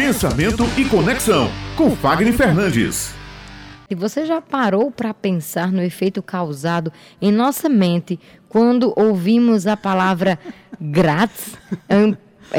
Pensamento 0.00 0.64
e 0.78 0.84
Conexão, 0.86 1.50
com 1.76 1.90
Fagner 1.90 2.32
Fernandes. 2.32 3.12
E 3.90 3.94
você 3.94 4.24
já 4.24 4.40
parou 4.40 4.90
para 4.90 5.12
pensar 5.12 5.70
no 5.70 5.82
efeito 5.82 6.22
causado 6.22 6.90
em 7.20 7.30
nossa 7.30 7.68
mente 7.68 8.18
quando 8.48 8.94
ouvimos 8.96 9.66
a 9.66 9.76
palavra 9.76 10.38
grátis? 10.80 11.54
É, 11.86 12.16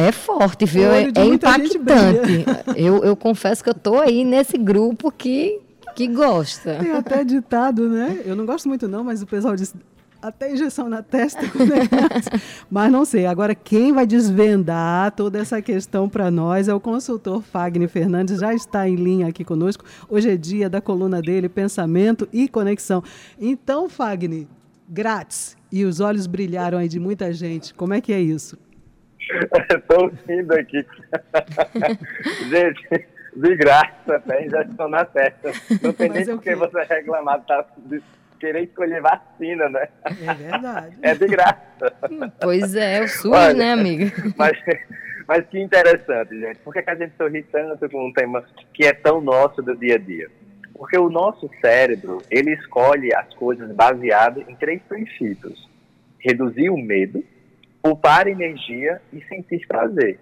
é 0.07 0.12
forte, 0.12 0.65
viu? 0.67 0.91
É, 0.91 1.09
é 1.15 1.25
impactante. 1.25 2.46
Eu, 2.77 3.04
eu 3.04 3.16
confesso 3.16 3.64
que 3.64 3.70
eu 3.71 3.76
estou 3.76 4.00
aí 4.00 4.23
nesse 4.23 4.55
grupo 4.55 5.12
que 5.12 5.60
que 5.96 6.08
gosta. 6.08 6.76
Tem 6.76 6.92
até 6.92 7.23
ditado, 7.23 7.89
né? 7.89 8.21
Eu 8.23 8.36
não 8.36 8.46
gosto 8.46 8.70
muito 8.70 8.88
não, 8.88 9.04
mas 9.04 9.21
o 9.21 9.28
pessoal 9.28 9.55
diz 9.55 9.73
até 10.21 10.51
injeção 10.51 10.88
na 10.88 11.01
testa. 11.01 11.41
Mas 12.70 12.91
não 12.91 13.03
sei. 13.03 13.25
Agora, 13.25 13.55
quem 13.55 13.91
vai 13.91 14.05
desvendar 14.05 15.11
toda 15.11 15.39
essa 15.39 15.61
questão 15.61 16.07
para 16.07 16.29
nós 16.29 16.67
é 16.67 16.73
o 16.73 16.79
consultor 16.79 17.41
Fagner 17.41 17.89
Fernandes, 17.89 18.39
já 18.39 18.53
está 18.53 18.88
em 18.88 18.95
linha 18.95 19.27
aqui 19.27 19.43
conosco. 19.43 19.84
Hoje 20.07 20.29
é 20.29 20.38
dia 20.38 20.70
da 20.70 20.79
coluna 20.79 21.21
dele, 21.21 21.49
Pensamento 21.49 22.27
e 22.31 22.48
Conexão. 22.48 23.03
Então, 23.39 23.89
Fagner, 23.89 24.45
grátis. 24.88 25.57
E 25.71 25.85
os 25.85 25.99
olhos 25.99 26.27
brilharam 26.27 26.77
aí 26.77 26.88
de 26.88 26.99
muita 26.99 27.31
gente. 27.34 27.73
Como 27.73 27.93
é 27.93 28.01
que 28.01 28.13
é 28.13 28.20
isso? 28.20 28.57
Estou 29.73 30.12
rindo 30.27 30.53
aqui. 30.53 30.85
gente, 32.49 33.07
de 33.35 33.55
graça, 33.55 34.15
até 34.15 34.45
injeção 34.45 34.90
na 34.90 35.05
testa. 35.05 35.51
Não 35.81 35.93
tem 35.93 36.09
Mas 36.09 36.27
nem 36.27 36.35
por 36.35 36.43
que 36.43 36.55
você 36.55 36.84
reclamar, 36.84 37.41
tá 37.45 37.65
querer 38.41 38.63
escolher 38.63 39.02
vacina, 39.02 39.70
né? 39.70 39.88
É 40.04 40.34
verdade. 40.34 40.98
é 41.02 41.16
de 41.16 41.27
graça. 41.27 41.94
Pois 42.41 42.76
é, 42.76 43.02
o 43.02 43.08
SUS, 43.08 43.32
Olha, 43.32 43.54
né, 43.54 43.72
amiga? 43.72 44.12
Mas, 44.36 44.58
mas 45.27 45.45
que 45.48 45.59
interessante, 45.59 46.38
gente. 46.40 46.58
Por 46.59 46.73
que, 46.73 46.82
que 46.82 46.90
a 46.90 46.96
gente 46.96 47.13
sorri 47.16 47.44
tanto 47.44 47.88
com 47.90 48.08
um 48.08 48.12
tema 48.12 48.44
que 48.73 48.84
é 48.84 48.94
tão 48.94 49.22
nosso 49.22 49.62
do 49.62 49.77
dia 49.77 49.96
a 49.96 49.99
dia? 49.99 50.30
Porque 50.74 50.98
o 50.98 51.10
nosso 51.10 51.49
cérebro, 51.63 52.24
ele 52.32 52.54
escolhe 52.55 53.13
as 53.13 53.32
coisas 53.35 53.71
baseado 53.71 54.43
em 54.49 54.55
três 54.55 54.82
princípios. 54.82 55.70
Reduzir 56.20 56.70
o 56.71 56.77
medo, 56.77 57.24
poupar 57.82 58.27
energia 58.27 58.99
e 59.13 59.24
sentir 59.26 59.65
prazer. 59.68 60.20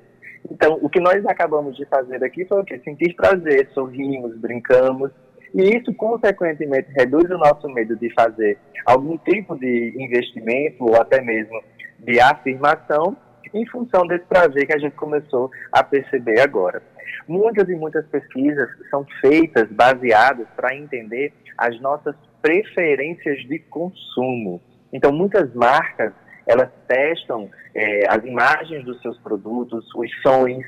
Então, 0.51 0.77
o 0.81 0.89
que 0.89 0.99
nós 0.99 1.25
acabamos 1.25 1.77
de 1.77 1.85
fazer 1.85 2.23
aqui 2.23 2.43
foi 2.45 2.61
o 2.61 2.65
quê? 2.65 2.79
Sentir 2.83 3.13
prazer, 3.15 3.69
sorrimos, 3.73 4.35
brincamos, 4.37 5.11
e 5.53 5.77
isso, 5.77 5.93
consequentemente, 5.93 6.91
reduz 6.95 7.29
o 7.29 7.37
nosso 7.37 7.67
medo 7.69 7.95
de 7.95 8.13
fazer 8.13 8.57
algum 8.85 9.17
tipo 9.17 9.57
de 9.57 9.93
investimento 9.97 10.85
ou 10.85 10.95
até 10.95 11.21
mesmo 11.21 11.61
de 11.99 12.19
afirmação 12.19 13.17
em 13.53 13.65
função 13.65 14.05
desse 14.05 14.25
prazer 14.25 14.67
que 14.67 14.73
a 14.73 14.77
gente 14.77 14.95
começou 14.95 15.49
a 15.71 15.83
perceber 15.83 16.39
agora. 16.39 16.81
Muitas 17.27 17.67
e 17.67 17.75
muitas 17.75 18.05
pesquisas 18.07 18.69
são 18.89 19.05
feitas 19.21 19.67
baseadas 19.71 20.47
para 20.55 20.75
entender 20.75 21.33
as 21.57 21.79
nossas 21.81 22.15
preferências 22.41 23.39
de 23.47 23.59
consumo. 23.59 24.61
Então, 24.93 25.11
muitas 25.11 25.53
marcas 25.53 26.13
elas 26.47 26.69
testam 26.87 27.49
é, 27.75 28.07
as 28.09 28.23
imagens 28.25 28.83
dos 28.83 28.99
seus 29.01 29.17
produtos, 29.19 29.85
os 29.95 30.21
sons, 30.21 30.65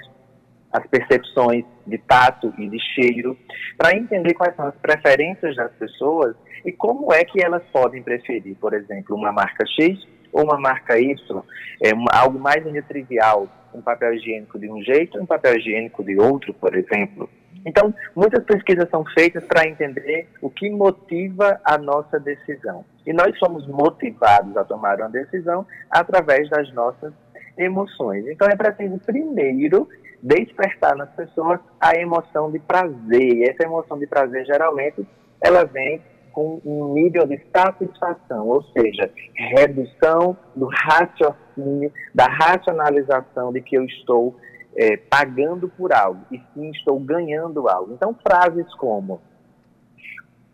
as 0.72 0.86
percepções 0.88 1.66
de 1.86 1.98
tato 1.98 2.54
e 2.58 2.68
de 2.70 2.80
cheiro, 2.80 3.38
para 3.78 3.96
entender 3.96 4.34
quais 4.34 4.56
são 4.56 4.68
as 4.68 4.76
preferências 4.76 5.56
das 5.56 5.72
pessoas 5.74 6.36
e 6.66 6.72
como 6.72 7.12
é 7.14 7.24
que 7.26 7.44
elas 7.44 7.64
podem 7.72 8.02
preferir, 8.02 8.56
por 8.56 8.74
exemplo, 8.74 9.16
uma 9.16 9.32
marca 9.32 9.66
X 9.68 10.08
ou 10.32 10.44
uma 10.44 10.58
marca 10.58 10.98
Y, 10.98 11.44
é 11.82 11.94
uma, 11.94 12.10
algo 12.14 12.40
mais 12.40 12.64
trivial, 12.86 13.48
um 13.74 13.82
papel 13.82 14.14
higiênico 14.14 14.60
de 14.60 14.70
um 14.70 14.82
jeito 14.82 15.18
e 15.18 15.22
um 15.22 15.26
papel 15.26 15.58
higiênico 15.58 16.04
de 16.04 16.18
outro, 16.18 16.54
por 16.54 16.76
exemplo. 16.76 17.30
Então, 17.66 17.94
muitas 18.16 18.44
pesquisas 18.44 18.90
são 18.90 19.04
feitas 19.06 19.44
para 19.44 19.68
entender 19.68 20.28
o 20.42 20.50
que 20.50 20.70
motiva 20.70 21.60
a 21.64 21.78
nossa 21.78 22.20
decisão. 22.20 22.84
E 23.06 23.14
nós 23.14 23.38
somos 23.38 23.68
motivados 23.68 24.56
a 24.58 24.64
tomar 24.64 25.00
uma 25.00 25.10
decisão 25.10 25.66
através 25.90 26.50
das 26.50 26.72
nossas 26.74 27.14
emoções. 27.58 28.26
Então, 28.28 28.48
é 28.48 28.56
preciso 28.56 28.98
primeiro 29.00 29.88
despertar 30.22 30.96
nas 30.96 31.10
pessoas 31.12 31.60
a 31.80 31.96
emoção 31.96 32.52
de 32.52 32.60
prazer. 32.60 33.34
E 33.38 33.44
essa 33.50 33.64
emoção 33.64 33.98
de 33.98 34.06
prazer, 34.06 34.46
geralmente, 34.46 35.06
ela 35.42 35.64
vem 35.66 36.02
com 36.32 36.62
um 36.64 36.94
nível 36.94 37.26
de 37.28 37.42
satisfação, 37.54 38.48
ou 38.48 38.64
seja, 38.64 39.12
redução 39.36 40.38
do 40.56 40.68
raciocínio, 40.68 41.92
da 42.16 42.26
racionalização 42.26 43.52
de 43.52 43.62
que 43.62 43.76
eu 43.76 43.84
estou 43.84 44.38
é, 44.78 44.96
pagando 44.96 45.68
por 45.68 45.92
algo, 45.92 46.26
e 46.32 46.42
sim 46.54 46.72
estou 46.72 47.00
ganhando 47.00 47.68
algo. 47.68 47.94
Então, 47.94 48.16
frases 48.26 48.74
como 48.76 49.22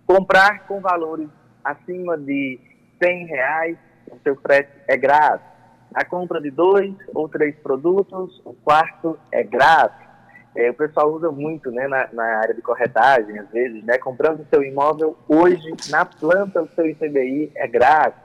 comprar 0.08 0.66
com 0.68 0.80
valores 0.80 1.30
acima 1.64 2.18
de 2.18 2.60
100 3.04 3.26
reais, 3.26 3.78
o 4.10 4.18
seu 4.24 4.36
frete 4.38 4.72
é 4.88 4.98
grátis 4.98 5.57
a 5.98 6.06
compra 6.06 6.40
de 6.40 6.52
dois 6.52 6.94
ou 7.08 7.28
três 7.28 7.56
produtos, 7.56 8.40
o 8.46 8.54
quarto 8.54 9.18
é 9.32 9.42
grátis. 9.42 10.06
É, 10.56 10.70
o 10.70 10.74
pessoal 10.76 11.12
usa 11.12 11.32
muito 11.32 11.72
né, 11.72 11.88
na, 11.88 12.08
na, 12.14 12.24
área 12.38 12.54
de 12.54 12.62
corretagem, 12.62 13.40
às 13.40 13.50
vezes, 13.50 13.84
né, 13.84 13.98
comprando 13.98 14.46
seu 14.48 14.64
imóvel 14.64 15.18
hoje 15.28 15.66
na 15.90 16.06
planta 16.06 16.62
do 16.62 16.70
seu 16.76 16.88
ICBI 16.88 17.52
é 17.56 17.68
grátis. 17.68 18.20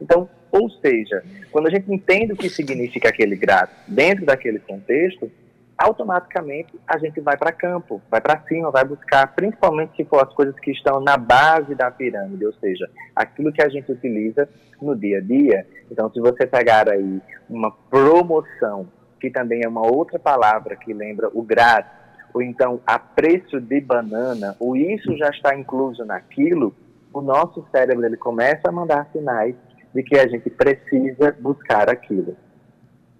Então, 0.00 0.30
ou 0.50 0.70
seja, 0.70 1.22
quando 1.52 1.66
a 1.66 1.70
gente 1.70 1.92
entende 1.92 2.32
o 2.32 2.36
que 2.36 2.48
significa 2.48 3.10
aquele 3.10 3.36
grátis 3.36 3.76
dentro 3.86 4.24
daquele 4.24 4.58
contexto, 4.58 5.30
automaticamente 5.80 6.78
a 6.86 6.98
gente 6.98 7.20
vai 7.20 7.38
para 7.38 7.52
campo, 7.52 8.02
vai 8.10 8.20
para 8.20 8.42
cima, 8.42 8.70
vai 8.70 8.84
buscar, 8.84 9.34
principalmente 9.34 9.96
se 9.96 10.04
for 10.04 10.22
as 10.22 10.32
coisas 10.34 10.54
que 10.60 10.70
estão 10.70 11.00
na 11.00 11.16
base 11.16 11.74
da 11.74 11.90
pirâmide, 11.90 12.44
ou 12.44 12.52
seja, 12.54 12.88
aquilo 13.16 13.50
que 13.50 13.62
a 13.62 13.68
gente 13.68 13.90
utiliza 13.90 14.46
no 14.80 14.94
dia 14.94 15.18
a 15.18 15.20
dia. 15.22 15.66
Então, 15.90 16.12
se 16.12 16.20
você 16.20 16.46
pegar 16.46 16.90
aí 16.90 17.22
uma 17.48 17.70
promoção, 17.70 18.88
que 19.18 19.30
também 19.30 19.62
é 19.64 19.68
uma 19.68 19.86
outra 19.86 20.18
palavra 20.18 20.76
que 20.76 20.92
lembra 20.92 21.30
o 21.32 21.42
grátis, 21.42 21.90
ou 22.34 22.42
então 22.42 22.80
a 22.86 22.98
preço 22.98 23.58
de 23.58 23.80
banana, 23.80 24.54
ou 24.60 24.76
isso 24.76 25.16
já 25.16 25.30
está 25.30 25.56
incluso 25.56 26.04
naquilo, 26.04 26.74
o 27.12 27.22
nosso 27.22 27.66
cérebro 27.72 28.04
ele 28.04 28.18
começa 28.18 28.68
a 28.68 28.72
mandar 28.72 29.08
sinais 29.12 29.56
de 29.94 30.02
que 30.02 30.18
a 30.18 30.28
gente 30.28 30.48
precisa 30.50 31.34
buscar 31.40 31.88
aquilo. 31.88 32.36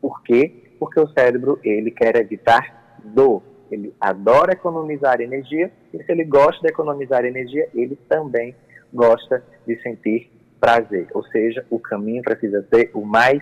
Por 0.00 0.22
quê? 0.22 0.59
Porque 0.80 0.98
o 0.98 1.06
cérebro 1.08 1.60
ele 1.62 1.90
quer 1.90 2.16
evitar 2.16 2.98
dor. 3.04 3.42
Ele 3.70 3.94
adora 4.00 4.54
economizar 4.54 5.20
energia 5.20 5.70
e 5.94 6.02
se 6.02 6.10
ele 6.10 6.24
gosta 6.24 6.60
de 6.62 6.72
economizar 6.72 7.24
energia, 7.24 7.68
ele 7.72 7.96
também 8.08 8.56
gosta 8.92 9.44
de 9.66 9.80
sentir 9.82 10.32
prazer. 10.58 11.06
Ou 11.12 11.22
seja, 11.26 11.64
o 11.70 11.78
caminho 11.78 12.22
precisa 12.22 12.66
ser 12.72 12.90
o 12.94 13.04
mais 13.04 13.40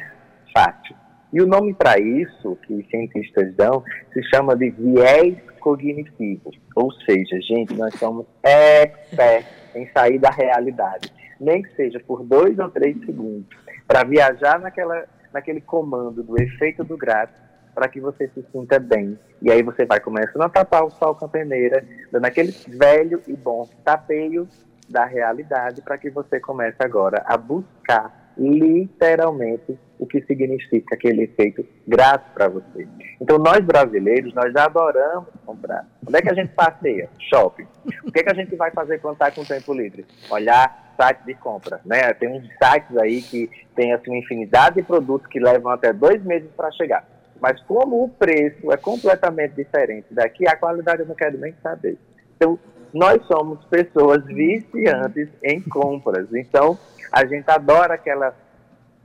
fácil. 0.53 0.95
E 1.33 1.41
o 1.41 1.47
nome 1.47 1.73
para 1.73 1.99
isso 1.99 2.57
que 2.67 2.75
os 2.75 2.87
cientistas 2.89 3.55
dão 3.55 3.83
se 4.13 4.23
chama 4.25 4.57
de 4.57 4.71
viés 4.71 5.37
cognitivo. 5.61 6.51
Ou 6.75 6.93
seja, 6.93 7.41
gente, 7.41 7.75
nós 7.75 7.95
somos 7.95 8.27
expertos 8.43 9.51
em 9.75 9.87
sair 9.93 10.19
da 10.19 10.31
realidade, 10.31 11.13
nem 11.41 11.63
que 11.63 11.75
seja 11.75 12.01
por 12.01 12.23
dois 12.25 12.59
ou 12.59 12.71
três 12.71 12.99
segundos, 13.05 13.47
para 13.87 14.05
viajar 14.05 14.59
naquela 14.59 15.07
naquele 15.33 15.61
comando 15.61 16.23
do 16.23 16.41
efeito 16.41 16.85
do 16.85 16.97
grátis 16.97 17.41
para 17.75 17.89
que 17.89 18.01
você 18.01 18.29
se 18.29 18.45
sinta 18.51 18.79
bem. 18.79 19.19
E 19.41 19.53
aí 19.53 19.63
você 19.63 19.85
vai 19.85 20.01
começando 20.01 20.43
a 20.43 20.49
tapar 20.49 20.85
o 20.85 20.91
sol 20.91 21.15
com 21.15 21.27
a 21.27 21.29
peneira, 21.29 21.85
dando 22.11 22.25
aquele 22.25 22.51
velho 22.67 23.23
e 23.27 23.35
bom 23.35 23.69
tapeio 23.85 24.49
da 24.89 25.05
realidade 25.05 25.83
para 25.83 25.99
que 25.99 26.11
você 26.11 26.41
comece 26.41 26.79
agora 26.81 27.23
a 27.27 27.37
buscar 27.37 28.18
literalmente 28.39 29.79
o 29.99 30.07
que 30.07 30.23
significa 30.23 30.95
aquele 30.95 31.25
efeito 31.25 31.67
grato 31.87 32.33
para 32.33 32.49
você. 32.49 32.87
Então 33.21 33.37
nós 33.39 33.61
brasileiros, 33.65 34.33
nós 34.33 34.55
adoramos 34.55 35.29
comprar. 35.45 35.87
Onde 36.07 36.19
é 36.19 36.23
que 36.23 36.31
a 36.31 36.35
gente 36.35 36.53
passeia? 36.55 37.11
Shopping. 37.19 37.67
O 38.05 38.13
que, 38.13 38.21
é 38.21 38.23
que 38.23 38.31
a 38.31 38.35
gente 38.35 38.55
vai 38.55 38.71
fazer 38.71 39.01
quando 39.01 39.15
está 39.15 39.31
com 39.31 39.45
tempo 39.45 39.75
livre? 39.75 40.07
Olhar 40.31 40.95
site 40.97 41.25
de 41.25 41.35
compra, 41.35 41.81
né? 41.85 42.13
Tem 42.15 42.29
uns 42.29 42.43
sites 42.63 42.97
aí 42.97 43.23
que 43.23 43.51
tem 43.75 43.93
assim 43.93 44.11
uma 44.11 44.19
infinidade 44.19 44.77
de 44.77 44.83
produtos 44.83 45.29
que 45.29 45.39
levam 45.39 45.73
até 45.73 45.93
dois 45.93 46.23
meses 46.25 46.49
para 46.57 46.71
chegar. 46.73 47.07
Mas 47.41 47.61
como 47.63 48.03
o 48.03 48.09
preço 48.09 48.73
é 48.73 48.77
completamente 48.77 49.55
diferente 49.55 50.07
daqui, 50.11 50.47
a 50.47 50.57
qualidade 50.57 51.03
eu 51.03 51.07
não 51.07 51.15
quero 51.15 51.39
nem 51.39 51.55
saber. 51.63 51.97
Então, 52.37 52.59
nós 52.93 53.25
somos 53.27 53.65
pessoas 53.67 54.25
viciantes 54.25 55.29
em 55.43 55.61
compras. 55.61 56.29
Então, 56.35 56.79
a 57.13 57.25
gente 57.25 57.49
adora 57.51 57.95
aquela 57.95 58.35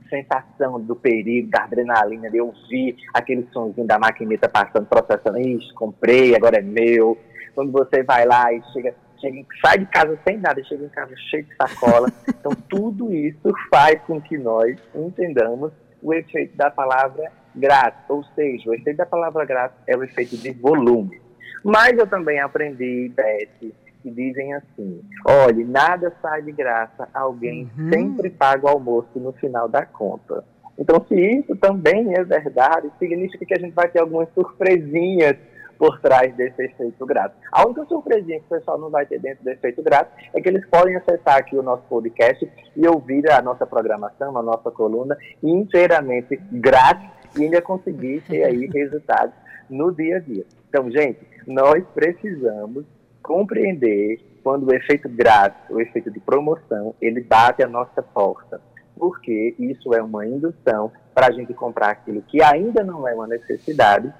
sensação 0.08 0.80
do 0.80 0.94
perigo, 0.94 1.50
da 1.50 1.64
adrenalina, 1.64 2.30
de 2.30 2.40
ouvir 2.40 2.96
aquele 3.12 3.48
sonzinho 3.52 3.86
da 3.86 3.98
maquineta 3.98 4.48
passando, 4.48 4.86
processando, 4.86 5.38
ixi, 5.38 5.72
comprei, 5.74 6.34
agora 6.34 6.58
é 6.58 6.62
meu. 6.62 7.18
Quando 7.54 7.72
você 7.72 8.02
vai 8.02 8.26
lá 8.26 8.52
e 8.52 8.62
chega, 8.72 8.94
chega, 9.20 9.44
sai 9.64 9.78
de 9.78 9.86
casa 9.86 10.18
sem 10.26 10.38
nada, 10.38 10.62
chega 10.64 10.84
em 10.84 10.88
casa 10.88 11.14
cheio 11.30 11.44
de 11.44 11.56
sacola. 11.56 12.08
Então, 12.44 12.52
tudo 12.68 13.10
isso 13.10 13.50
faz 13.70 13.98
com 14.02 14.20
que 14.20 14.36
nós 14.36 14.76
entendamos 14.94 15.72
o 16.02 16.12
efeito 16.12 16.54
da 16.58 16.70
palavra 16.70 17.32
grátis, 17.54 18.02
ou 18.06 18.22
seja, 18.34 18.68
o 18.68 18.74
efeito 18.74 18.98
da 18.98 19.06
palavra 19.06 19.46
grátis 19.46 19.78
é 19.86 19.96
o 19.96 20.04
efeito 20.04 20.36
de 20.36 20.50
volume. 20.50 21.23
Mas 21.64 21.96
eu 21.98 22.06
também 22.06 22.38
aprendi, 22.40 23.10
Beth, 23.16 23.72
que 24.02 24.10
dizem 24.10 24.52
assim: 24.52 25.00
olhe, 25.26 25.64
nada 25.64 26.12
sai 26.20 26.42
de 26.42 26.52
graça, 26.52 27.08
alguém 27.14 27.70
uhum. 27.76 27.90
sempre 27.90 28.28
paga 28.30 28.66
o 28.66 28.68
almoço 28.68 29.18
no 29.18 29.32
final 29.32 29.66
da 29.66 29.86
conta. 29.86 30.44
Então, 30.78 31.04
se 31.08 31.14
isso 31.14 31.56
também 31.56 32.14
é 32.14 32.22
verdade, 32.22 32.90
significa 32.98 33.46
que 33.46 33.54
a 33.54 33.58
gente 33.58 33.72
vai 33.72 33.88
ter 33.88 34.00
algumas 34.00 34.28
surpresinhas 34.34 35.36
por 35.78 36.00
trás 36.00 36.34
desse 36.34 36.62
efeito 36.62 37.04
grátis. 37.06 37.36
A 37.50 37.64
única 37.64 37.84
surpresinha 37.86 38.38
que 38.38 38.46
o 38.46 38.58
pessoal 38.58 38.78
não 38.78 38.90
vai 38.90 39.06
ter 39.06 39.20
dentro 39.20 39.42
do 39.42 39.50
efeito 39.50 39.82
grátis 39.82 40.12
é 40.32 40.40
que 40.40 40.48
eles 40.48 40.64
podem 40.66 40.96
acessar 40.96 41.36
aqui 41.36 41.56
o 41.56 41.62
nosso 41.62 41.82
podcast 41.88 42.48
e 42.76 42.86
ouvir 42.86 43.30
a 43.30 43.42
nossa 43.42 43.66
programação, 43.66 44.36
a 44.36 44.42
nossa 44.42 44.70
coluna 44.70 45.16
inteiramente 45.42 46.36
grátis 46.52 47.08
e 47.36 47.44
ainda 47.44 47.60
conseguir 47.60 48.22
ter 48.22 48.44
aí 48.44 48.66
resultados 48.72 49.34
no 49.68 49.92
dia 49.92 50.16
a 50.16 50.20
dia. 50.20 50.44
Então, 50.68 50.90
gente, 50.90 51.33
nós 51.46 51.84
precisamos 51.94 52.84
compreender 53.22 54.20
quando 54.42 54.68
o 54.68 54.74
efeito 54.74 55.08
grátis, 55.08 55.58
o 55.70 55.80
efeito 55.80 56.10
de 56.10 56.20
promoção, 56.20 56.94
ele 57.00 57.22
bate 57.22 57.62
a 57.62 57.68
nossa 57.68 58.02
porta. 58.02 58.60
Porque 58.96 59.54
isso 59.58 59.92
é 59.94 60.02
uma 60.02 60.24
indução 60.26 60.92
para 61.14 61.26
a 61.28 61.30
gente 61.32 61.52
comprar 61.52 61.90
aquilo 61.90 62.22
que 62.22 62.42
ainda 62.42 62.84
não 62.84 63.08
é 63.08 63.14
uma 63.14 63.26
necessidade 63.26 64.12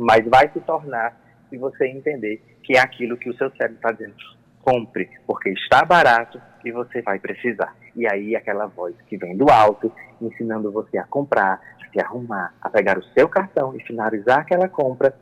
mas 0.00 0.26
vai 0.26 0.50
se 0.50 0.60
tornar 0.60 1.14
se 1.50 1.58
você 1.58 1.86
entender 1.86 2.42
que 2.62 2.74
é 2.74 2.80
aquilo 2.80 3.18
que 3.18 3.28
o 3.28 3.36
seu 3.36 3.50
cérebro 3.50 3.76
está 3.76 3.92
dizendo. 3.92 4.14
Compre, 4.62 5.10
porque 5.26 5.50
está 5.50 5.84
barato 5.84 6.40
e 6.64 6.72
você 6.72 7.02
vai 7.02 7.18
precisar. 7.18 7.76
E 7.94 8.06
aí 8.06 8.34
aquela 8.34 8.66
voz 8.66 8.94
que 9.06 9.18
vem 9.18 9.36
do 9.36 9.50
alto, 9.50 9.92
ensinando 10.20 10.72
você 10.72 10.96
a 10.96 11.04
comprar, 11.04 11.60
a 11.82 11.90
se 11.90 12.00
arrumar, 12.00 12.54
a 12.62 12.70
pegar 12.70 12.98
o 12.98 13.04
seu 13.12 13.28
cartão 13.28 13.74
e 13.76 13.80
finalizar 13.82 14.40
aquela 14.40 14.68
compra, 14.68 15.14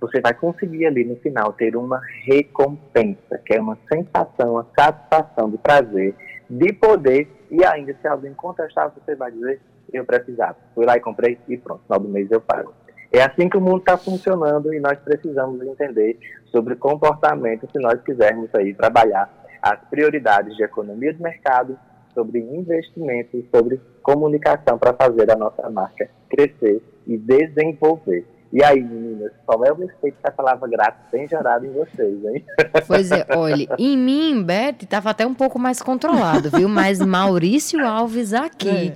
você 0.00 0.20
vai 0.20 0.34
conseguir 0.34 0.86
ali 0.86 1.04
no 1.04 1.16
final 1.16 1.52
ter 1.52 1.76
uma 1.76 2.00
recompensa, 2.24 3.38
que 3.44 3.54
é 3.54 3.60
uma 3.60 3.78
sensação, 3.92 4.52
uma 4.52 4.66
satisfação 4.78 5.50
de 5.50 5.58
prazer, 5.58 6.14
de 6.48 6.72
poder, 6.72 7.28
e 7.50 7.64
ainda 7.64 7.94
se 8.00 8.06
alguém 8.06 8.34
contestar, 8.34 8.92
você 8.94 9.14
vai 9.14 9.30
dizer, 9.32 9.60
eu 9.92 10.04
precisava. 10.04 10.56
Fui 10.74 10.84
lá 10.84 10.96
e 10.96 11.00
comprei 11.00 11.38
e 11.48 11.56
pronto, 11.56 11.82
final 11.84 12.00
do 12.00 12.08
mês 12.08 12.30
eu 12.30 12.40
pago. 12.40 12.72
É 13.12 13.22
assim 13.22 13.48
que 13.48 13.56
o 13.56 13.60
mundo 13.60 13.78
está 13.78 13.96
funcionando 13.96 14.74
e 14.74 14.80
nós 14.80 14.98
precisamos 14.98 15.62
entender 15.62 16.18
sobre 16.46 16.74
comportamento 16.76 17.68
se 17.70 17.78
nós 17.78 18.00
quisermos 18.02 18.52
aí 18.54 18.74
trabalhar 18.74 19.30
as 19.62 19.80
prioridades 19.88 20.56
de 20.56 20.62
economia 20.62 21.12
de 21.14 21.22
mercado, 21.22 21.78
sobre 22.16 22.40
investimento 22.40 23.36
e 23.36 23.46
sobre 23.54 23.78
comunicação 24.02 24.78
para 24.78 24.94
fazer 24.94 25.30
a 25.30 25.36
nossa 25.36 25.68
marca 25.68 26.08
crescer 26.30 26.82
e 27.06 27.18
desenvolver. 27.18 28.26
E 28.50 28.64
aí, 28.64 28.80
meninas, 29.26 29.32
qual 29.44 29.64
é 29.64 29.72
o 29.72 29.82
efeito 29.82 30.16
que 30.20 30.28
a 30.28 30.30
palavra 30.30 30.68
grátis 30.68 31.00
tem 31.10 31.28
gerado 31.28 31.66
em 31.66 31.72
vocês, 31.72 32.24
hein? 32.24 32.44
Pois 32.86 33.10
é, 33.10 33.26
olha, 33.30 33.68
em 33.78 33.96
mim, 33.96 34.42
Beth, 34.42 34.82
estava 34.82 35.10
até 35.10 35.26
um 35.26 35.34
pouco 35.34 35.58
mais 35.58 35.80
controlado, 35.80 36.50
viu? 36.50 36.68
Mas 36.68 37.00
Maurício 37.00 37.84
Alves 37.84 38.32
aqui, 38.32 38.92
é. 38.92 38.94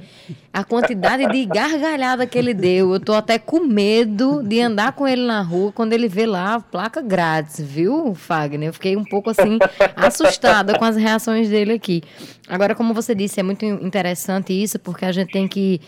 a 0.53 0.65
quantidade 0.65 1.27
de 1.27 1.45
gargalhada 1.47 2.27
que 2.27 2.39
ele 2.39 2.55
deu, 2.55 2.95
eu 2.95 3.01
tô 3.01 3.13
até 3.13 3.39
com 3.39 3.61
medo 3.61 4.43
de 4.43 4.61
andar 4.61 4.93
com 4.93 5.07
ele 5.07 5.27
na 5.27 5.43
rua 5.43 5.73
quando 5.73 5.93
ele 5.93 6.09
vê 6.09 6.27
lá 6.27 6.55
a 6.55 6.61
placa 6.61 7.01
grátis, 7.03 7.61
viu, 7.61 8.15
Fagner? 8.15 8.69
Eu 8.69 8.73
fiquei 8.73 8.97
um 8.97 9.05
pouco 9.05 9.31
assim, 9.31 9.59
assustada 9.97 10.79
com 10.79 10.85
as 10.85 10.97
reações 10.97 11.49
dele 11.49 11.73
aqui. 11.73 12.03
Agora, 12.49 12.75
como 12.75 12.95
você 12.95 13.15
disse, 13.15 13.41
é 13.41 13.43
muito 13.43 13.65
interessante 13.65 14.53
isso, 14.53 14.79
porque 14.79 15.05
a 15.05 15.13
gente 15.13 15.33
tem 15.33 15.47
que 15.47 15.81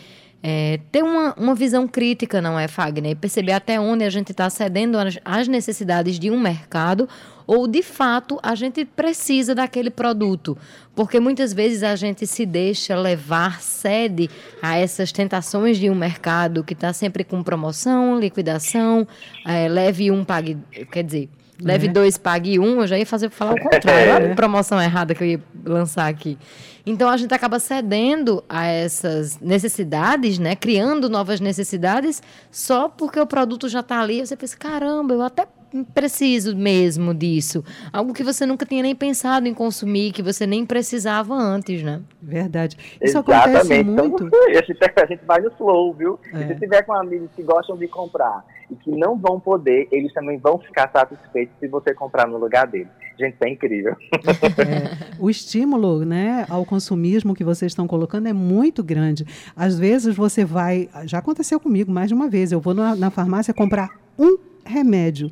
é, 0.45 0.77
ter 0.91 1.01
uma, 1.01 1.33
uma 1.37 1.55
visão 1.55 1.87
crítica, 1.87 2.41
não 2.41 2.59
é, 2.59 2.67
Fagner? 2.67 3.11
E 3.11 3.15
perceber 3.15 3.53
até 3.53 3.79
onde 3.79 4.03
a 4.03 4.09
gente 4.09 4.31
está 4.31 4.49
cedendo 4.49 4.97
às 5.23 5.47
necessidades 5.47 6.19
de 6.19 6.29
um 6.29 6.37
mercado 6.37 7.07
ou, 7.47 7.67
de 7.67 7.81
fato, 7.81 8.39
a 8.43 8.53
gente 8.53 8.83
precisa 8.83 9.55
daquele 9.55 9.89
produto. 9.89 10.57
Porque 10.93 11.19
muitas 11.19 11.53
vezes 11.53 11.81
a 11.81 11.95
gente 11.95 12.27
se 12.27 12.45
deixa 12.45 12.95
levar, 12.95 13.61
cede 13.61 14.29
a 14.61 14.77
essas 14.77 15.11
tentações 15.11 15.77
de 15.77 15.89
um 15.89 15.95
mercado 15.95 16.63
que 16.63 16.73
está 16.73 16.91
sempre 16.91 17.23
com 17.23 17.41
promoção, 17.41 18.19
liquidação, 18.19 19.07
é, 19.45 19.67
leve 19.67 20.11
um, 20.11 20.23
pague. 20.23 20.57
Quer 20.91 21.03
dizer. 21.03 21.29
Leve 21.61 21.87
é. 21.87 21.91
dois, 21.91 22.17
pague 22.17 22.59
um, 22.59 22.81
eu 22.81 22.87
já 22.87 22.97
ia 22.97 23.05
fazer 23.05 23.29
falar 23.29 23.53
o 23.53 23.61
contrário. 23.61 24.13
Olha 24.15 24.31
a 24.31 24.35
promoção 24.35 24.81
errada 24.81 25.13
que 25.13 25.23
eu 25.23 25.27
ia 25.27 25.41
lançar 25.65 26.07
aqui. 26.07 26.37
Então 26.85 27.09
a 27.09 27.15
gente 27.15 27.33
acaba 27.33 27.59
cedendo 27.59 28.43
a 28.49 28.65
essas 28.65 29.39
necessidades, 29.39 30.37
né? 30.37 30.55
Criando 30.55 31.09
novas 31.09 31.39
necessidades 31.39 32.21
só 32.51 32.89
porque 32.89 33.19
o 33.19 33.25
produto 33.25 33.69
já 33.69 33.79
está 33.79 34.01
ali. 34.01 34.25
Você 34.25 34.35
pensa, 34.35 34.57
caramba, 34.57 35.13
eu 35.13 35.21
até 35.21 35.47
preciso 35.93 36.55
mesmo 36.55 37.13
disso. 37.13 37.63
Algo 37.91 38.13
que 38.13 38.23
você 38.23 38.45
nunca 38.45 38.65
tinha 38.65 38.83
nem 38.83 38.93
pensado 38.93 39.47
em 39.47 39.53
consumir, 39.53 40.11
que 40.11 40.21
você 40.21 40.45
nem 40.45 40.65
precisava 40.65 41.33
antes, 41.33 41.81
né? 41.81 42.01
Verdade. 42.21 42.77
Isso 43.01 43.17
Exatamente. 43.17 43.57
acontece 43.57 43.73
então, 43.75 44.09
muito. 44.09 44.27
Então, 44.27 44.39
a 45.03 45.05
gente 45.05 45.25
vai 45.25 45.41
no 45.41 45.51
flow, 45.51 45.93
viu? 45.93 46.19
É. 46.33 46.43
E 46.43 46.47
se 46.47 46.55
tiver 46.59 46.83
com 46.83 46.93
amigos 46.93 47.29
que 47.35 47.41
gostam 47.41 47.77
de 47.77 47.87
comprar 47.87 48.45
e 48.73 48.75
que 48.75 48.91
não 48.91 49.17
vão 49.17 49.39
poder, 49.39 49.87
eles 49.91 50.11
também 50.13 50.37
vão 50.37 50.57
ficar 50.57 50.89
satisfeitos 50.91 51.55
se 51.59 51.67
você 51.67 51.93
comprar 51.93 52.27
no 52.27 52.37
lugar 52.37 52.67
deles. 52.67 52.87
Gente, 53.17 53.37
é 53.41 53.49
incrível. 53.49 53.95
É, 54.57 55.15
o 55.19 55.29
estímulo 55.29 56.03
né, 56.03 56.45
ao 56.49 56.65
consumismo 56.65 57.35
que 57.35 57.43
vocês 57.43 57.71
estão 57.71 57.85
colocando 57.85 58.27
é 58.27 58.33
muito 58.33 58.83
grande. 58.83 59.25
Às 59.55 59.77
vezes 59.77 60.15
você 60.15 60.43
vai. 60.43 60.89
Já 61.05 61.19
aconteceu 61.19 61.59
comigo 61.59 61.91
mais 61.91 62.07
de 62.07 62.13
uma 62.13 62.27
vez. 62.27 62.51
Eu 62.51 62.59
vou 62.59 62.73
na, 62.73 62.95
na 62.95 63.11
farmácia 63.11 63.53
comprar 63.53 63.89
um 64.17 64.37
remédio 64.65 65.29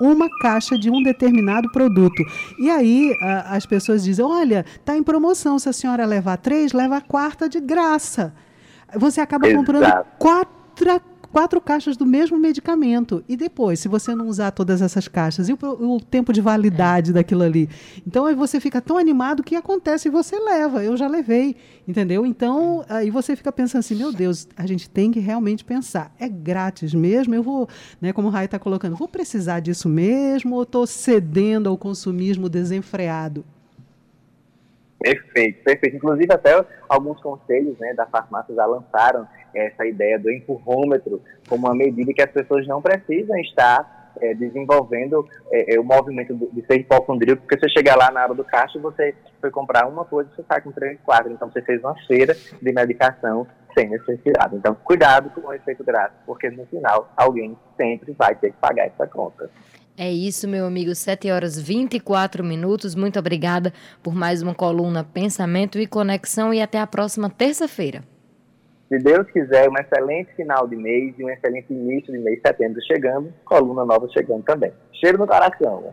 uma 0.00 0.28
caixa 0.40 0.76
de 0.76 0.90
um 0.90 1.02
determinado 1.02 1.70
produto. 1.70 2.22
E 2.58 2.68
aí 2.68 3.16
a, 3.20 3.56
as 3.56 3.66
pessoas 3.66 4.04
dizem: 4.04 4.24
olha, 4.24 4.64
está 4.76 4.96
em 4.96 5.02
promoção, 5.02 5.58
se 5.58 5.68
a 5.68 5.72
senhora 5.72 6.04
levar 6.04 6.36
três, 6.36 6.72
leva 6.72 6.96
a 6.96 7.00
quarta 7.00 7.48
de 7.48 7.60
graça. 7.60 8.34
Você 8.96 9.20
acaba 9.20 9.48
Exato. 9.48 9.58
comprando 9.58 10.06
quatro 10.18 11.13
quatro 11.34 11.60
caixas 11.60 11.96
do 11.96 12.06
mesmo 12.06 12.38
medicamento. 12.38 13.24
E 13.28 13.36
depois, 13.36 13.80
se 13.80 13.88
você 13.88 14.14
não 14.14 14.28
usar 14.28 14.52
todas 14.52 14.80
essas 14.80 15.08
caixas, 15.08 15.48
e 15.48 15.52
o, 15.52 15.58
o 15.60 16.00
tempo 16.00 16.32
de 16.32 16.40
validade 16.40 17.10
é. 17.10 17.14
daquilo 17.14 17.42
ali? 17.42 17.68
Então 18.06 18.24
aí 18.24 18.36
você 18.36 18.60
fica 18.60 18.80
tão 18.80 18.96
animado 18.96 19.42
que 19.42 19.56
acontece 19.56 20.06
e 20.06 20.10
você 20.12 20.38
leva. 20.38 20.84
Eu 20.84 20.96
já 20.96 21.08
levei, 21.08 21.56
entendeu? 21.88 22.24
Então 22.24 22.84
aí 22.88 23.10
você 23.10 23.34
fica 23.34 23.50
pensando 23.50 23.80
assim: 23.80 23.96
meu 23.96 24.12
Deus, 24.12 24.46
a 24.56 24.64
gente 24.64 24.88
tem 24.88 25.10
que 25.10 25.18
realmente 25.18 25.64
pensar. 25.64 26.14
É 26.20 26.28
grátis 26.28 26.94
mesmo? 26.94 27.34
Eu 27.34 27.42
vou, 27.42 27.68
né, 28.00 28.12
como 28.12 28.28
o 28.28 28.30
Rai 28.30 28.44
está 28.44 28.60
colocando, 28.60 28.94
vou 28.94 29.08
precisar 29.08 29.58
disso 29.58 29.88
mesmo 29.88 30.54
ou 30.54 30.62
estou 30.62 30.86
cedendo 30.86 31.68
ao 31.68 31.76
consumismo 31.76 32.48
desenfreado? 32.48 33.44
Perfeito, 35.04 35.62
perfeito. 35.62 35.96
Inclusive, 35.96 36.32
até 36.32 36.64
alguns 36.88 37.20
conselhos 37.20 37.78
né, 37.78 37.92
da 37.92 38.06
farmácia 38.06 38.54
já 38.54 38.64
lançaram 38.64 39.28
essa 39.54 39.84
ideia 39.84 40.18
do 40.18 40.30
empurrômetro 40.30 41.20
como 41.46 41.66
uma 41.66 41.74
medida 41.74 42.10
que 42.14 42.22
as 42.22 42.30
pessoas 42.30 42.66
não 42.66 42.80
precisam 42.80 43.36
estar 43.36 44.12
é, 44.18 44.32
desenvolvendo 44.32 45.28
é, 45.52 45.78
o 45.78 45.84
movimento 45.84 46.34
de 46.34 46.64
ser 46.64 46.76
hipocondríaco, 46.76 47.42
porque 47.42 47.58
você 47.58 47.68
chega 47.68 47.94
lá 47.94 48.10
na 48.10 48.22
hora 48.22 48.34
do 48.34 48.44
caixa 48.44 48.78
e 48.78 48.80
você 48.80 49.14
foi 49.42 49.50
comprar 49.50 49.86
uma 49.86 50.06
coisa 50.06 50.30
você 50.34 50.42
sai 50.48 50.62
com 50.62 50.72
três, 50.72 50.98
quatro. 51.04 51.30
Então, 51.30 51.50
você 51.50 51.60
fez 51.60 51.84
uma 51.84 51.94
feira 52.06 52.34
de 52.34 52.72
medicação 52.72 53.46
sem 53.76 53.90
necessidade. 53.90 54.56
Então, 54.56 54.74
cuidado 54.84 55.28
com 55.30 55.48
o 55.48 55.52
efeito 55.52 55.84
grátis, 55.84 56.16
porque 56.24 56.48
no 56.48 56.64
final 56.66 57.12
alguém 57.14 57.58
sempre 57.76 58.12
vai 58.12 58.34
ter 58.36 58.52
que 58.52 58.56
pagar 58.56 58.86
essa 58.86 59.06
conta. 59.06 59.50
É 59.96 60.10
isso, 60.10 60.48
meu 60.48 60.66
amigo. 60.66 60.92
7 60.92 61.30
horas 61.30 61.60
24 61.60 62.42
minutos. 62.42 62.96
Muito 62.96 63.16
obrigada 63.18 63.72
por 64.02 64.12
mais 64.12 64.42
uma 64.42 64.54
coluna 64.54 65.04
Pensamento 65.04 65.78
e 65.78 65.86
Conexão 65.86 66.52
e 66.52 66.60
até 66.60 66.80
a 66.80 66.86
próxima 66.86 67.30
terça-feira. 67.30 68.02
Se 68.88 68.98
Deus 68.98 69.30
quiser, 69.30 69.68
um 69.68 69.74
excelente 69.78 70.34
final 70.34 70.66
de 70.66 70.76
mês 70.76 71.14
e 71.16 71.24
um 71.24 71.30
excelente 71.30 71.72
início 71.72 72.12
de 72.12 72.18
mês, 72.18 72.40
setembro 72.44 72.80
chegando, 72.82 73.32
coluna 73.44 73.84
nova 73.84 74.08
chegando 74.08 74.42
também. 74.42 74.72
Cheiro 74.92 75.16
no 75.18 75.26
coração. 75.26 75.92